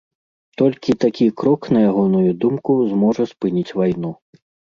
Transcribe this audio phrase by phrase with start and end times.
[0.61, 4.11] Толькі такі крок, на ягоную думку, зможа спыніць вайну.